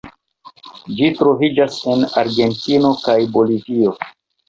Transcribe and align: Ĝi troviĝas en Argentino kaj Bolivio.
Ĝi 1.01 1.09
troviĝas 1.19 1.79
en 1.93 2.07
Argentino 2.25 2.97
kaj 3.07 3.19
Bolivio. 3.39 3.99